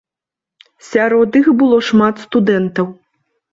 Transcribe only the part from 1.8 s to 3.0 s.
шмат студэнтаў.